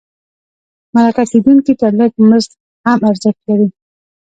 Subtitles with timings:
[0.93, 2.51] مرکه کېدونکي ته لږ مزد
[2.87, 3.67] هم ارزښت لري.